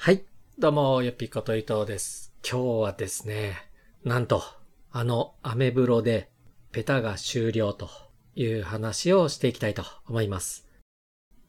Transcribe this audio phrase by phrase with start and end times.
[0.00, 0.22] はい。
[0.60, 2.32] どうも、よっぴこと伊藤です。
[2.48, 3.56] 今日はですね、
[4.04, 4.44] なんと、
[4.92, 6.30] あのアメブロで
[6.70, 7.90] ペタが終了と
[8.36, 10.68] いう話をしていきたいと思います。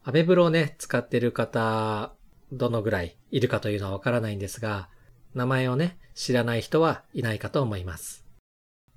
[0.02, 2.12] アメブロをね、使ってる方、
[2.50, 4.88] どのぐらいいるかというのはわからないんですが、
[5.32, 8.26] 名前をね、知らない人はいないかと思います。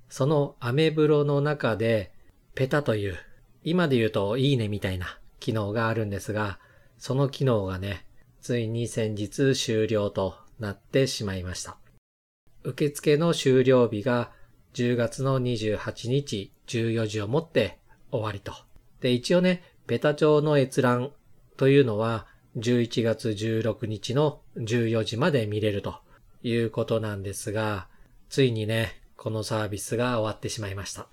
[0.08, 2.12] そのアメブロの中で、
[2.56, 3.16] ペタという、
[3.62, 6.58] 今で言うといいねみたいな機能があるんですが、
[6.98, 8.04] その機能がね、
[8.44, 11.78] ついに先日終了となってしまいました。
[12.62, 14.32] 受付の終了日が
[14.74, 17.78] 10月の28日14時をもって
[18.10, 18.52] 終わりと。
[19.00, 21.12] で、一応ね、ペタ帳の閲覧
[21.56, 22.26] というのは
[22.58, 25.94] 11月16日の14時まで見れると
[26.42, 27.88] いうことなんですが、
[28.28, 31.06] ついにね、このサービスが終わってしまいました。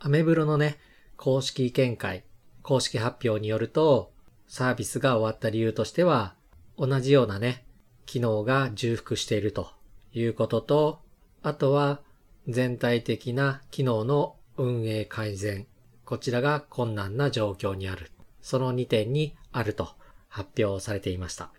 [0.00, 0.78] アメブロのね、
[1.16, 2.24] 公式見解、
[2.64, 4.10] 公式発表によると、
[4.48, 6.34] サービスが終わった理由としては、
[6.78, 7.64] 同じようなね、
[8.06, 9.72] 機能が重複していると
[10.12, 11.00] いうことと、
[11.42, 12.00] あとは
[12.46, 15.66] 全体的な機能の運営改善、
[16.04, 18.12] こちらが困難な状況にある。
[18.40, 19.90] その2点にあると
[20.28, 21.50] 発表されていました。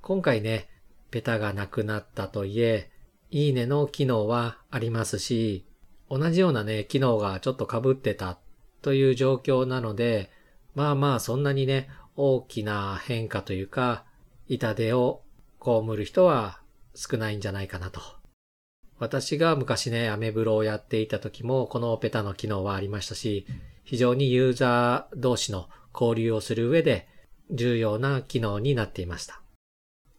[0.00, 0.68] 今回ね、
[1.10, 2.90] ペタがなくなったといえ、
[3.30, 5.66] いいねの機能はありますし、
[6.08, 8.38] 同じようなね、機能がちょっと被ってた
[8.82, 10.30] という状況なので、
[10.74, 14.04] まあまあそんなにね、大きな変化というか、
[14.50, 15.22] 痛手を
[15.62, 16.60] 被る人は
[16.96, 18.00] 少ないんじゃないかなと。
[18.98, 23.46] 私が昔ね、アメブロをやっていた時も、このペタの機能はありましたし、
[23.84, 27.06] 非常にユーザー同士の交流をする上で
[27.52, 29.40] 重要な機能になっていました。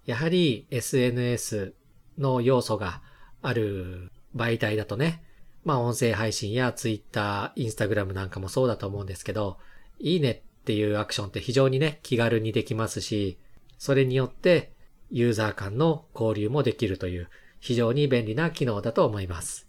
[0.05, 1.73] やはり SNS
[2.17, 3.01] の要素が
[3.41, 5.21] ある媒体だとね、
[5.65, 9.57] まあ音声配信や Twitter、Instagram なんかもそうだと思うんですけど、
[9.99, 13.37] いいねっていうアクションって非常にね、気軽にできますし、
[13.81, 14.73] それによって
[15.09, 17.29] ユーザー間の交流もできるという
[17.59, 19.67] 非常に便利な機能だと思います。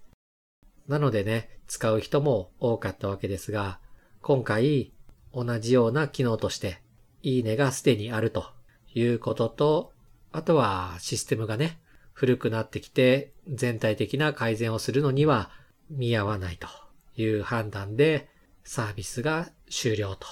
[0.86, 3.80] なのでね、使う人も多かったわけですが、
[4.20, 4.92] 今回
[5.32, 6.82] 同じような機能として、
[7.22, 8.44] いいねがすでにあると
[8.92, 9.92] いうことと、
[10.30, 11.80] あとはシステムがね、
[12.12, 15.50] 古くなってきて全体的な改善をするのには
[15.88, 16.68] 見合わないと
[17.16, 18.28] いう判断で
[18.62, 20.26] サービスが終了と。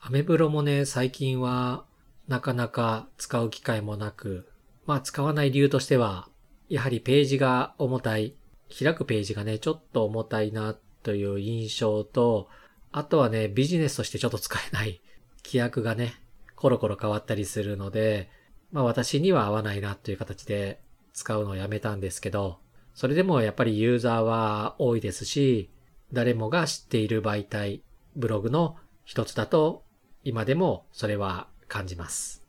[0.00, 1.84] アメブロもね、最近は
[2.28, 4.48] なかなか使う機会もなく、
[4.86, 6.28] まあ使わない理由としては、
[6.68, 8.34] やはりページが重たい、
[8.76, 12.48] 開くページがね、ちょっと重たいなという印象と、
[12.90, 15.00] あとはね、ビジネスとしてちょっと使えない。
[15.44, 16.14] 規約がね、
[16.56, 18.28] コロコロ変わったりするので、
[18.72, 20.80] まあ私には合わないなという形で
[21.12, 22.58] 使うのをやめたんですけど、
[22.94, 25.70] それでもやっぱりユーザーは多いですし、
[26.12, 27.82] 誰もが知っている媒体、
[28.16, 29.84] ブログの一つだと、
[30.24, 32.42] 今でもそれは感じます。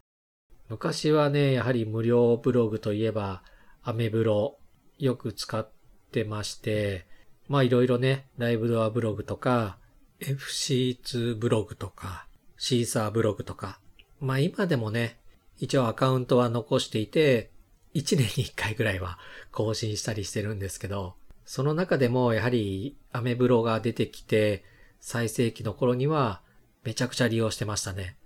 [0.70, 3.44] 昔はね、やはり無料ブログといえば、
[3.84, 4.58] アメブロ
[4.98, 5.70] よく使っ
[6.12, 7.06] てまして、
[7.48, 9.78] まあいろいろね、ライブドアブログとか、
[10.20, 13.80] FC2 ブログとか、シーサーブログとか、
[14.20, 15.20] まあ今でもね、
[15.60, 17.52] 一応アカウントは残していて、
[17.94, 19.18] 1年に1回ぐらいは
[19.52, 24.66] 更新したりしてるんですけど、その中でもやはりアメブロが出てきて、
[25.00, 26.42] 最盛期の頃には
[26.84, 28.18] めちゃくちゃ利用してましたね。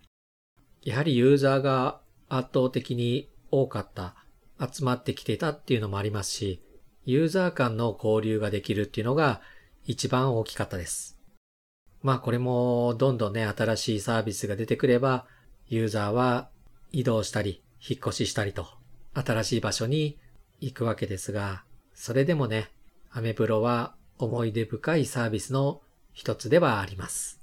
[0.83, 4.15] やはりユーザーが圧倒的に多かった、
[4.59, 6.61] 集まってきてたっていうのもありますし、
[7.05, 9.41] ユーザー間の交流ができるっていうのが
[9.85, 11.17] 一番大きかったです。
[12.03, 15.25] まあこれもどんどんね、新しいサービスが出てくれば、
[15.67, 16.49] ユーザーは
[16.91, 18.67] 移動したり、引っ越ししたりと、
[19.13, 20.17] 新しい場所に
[20.59, 21.63] 行くわけですが、
[21.93, 22.71] それでもね、
[23.11, 25.81] アメブロは思い出深いサービスの
[26.13, 27.41] 一つではあります。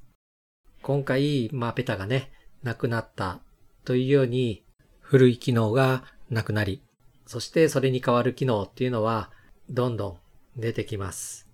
[0.83, 2.33] 今回、まあペタがね、
[2.63, 3.41] なくなった
[3.85, 4.65] というように、
[5.01, 6.83] 古い機能がなくなり、
[7.27, 9.31] そしてそれに代わる機能っていうのは、
[9.71, 10.19] どんどん
[10.61, 11.49] 出てきます。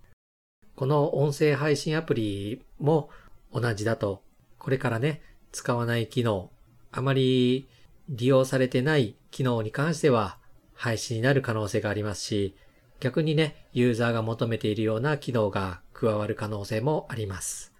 [0.77, 3.11] この音声配信アプリも
[3.53, 4.23] 同じだと、
[4.59, 5.23] これからね、
[5.53, 6.51] 使わない機能、
[6.91, 7.69] あまり
[8.09, 10.39] 利用されてない機能に関しては
[10.75, 12.57] 廃止になる可能性がありますし、
[13.01, 17.73] 逆にね、ユーザーが求めているような機能が加わる可能性もあります。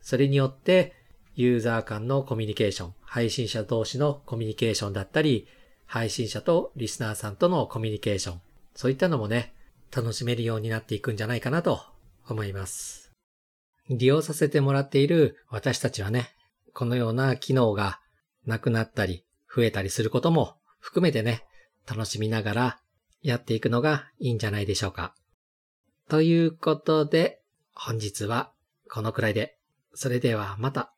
[0.00, 0.94] それによって、
[1.34, 5.46] ユーザー間のコミュニケーション、配信者同士のコミュニケーションだったり、
[5.86, 8.40] 配信者とリスナーさんとのコミュニケーション、
[8.74, 9.54] そういったのもね、
[9.94, 11.80] 楽しめるようになっていくんじゃないかなと
[12.28, 13.12] 思います。
[13.88, 16.30] 利用させてもらっている私たちはね、
[16.72, 18.00] このような機能が
[18.46, 21.44] なくなったり、増えたりすることも含めてね、
[21.88, 22.80] 楽しみながら
[23.22, 25.14] やっていくのがいいんじゃないでしょうか。
[26.08, 27.42] ということで、
[27.74, 28.52] 本日は
[28.88, 29.56] このくらいで、
[29.94, 30.92] それではまた。